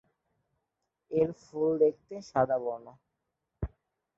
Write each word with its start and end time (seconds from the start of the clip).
এর 1.11 1.29
ফুল 1.41 1.69
দেখতে 1.83 2.15
সাদা 2.29 2.57
বর্ণ। 2.63 2.85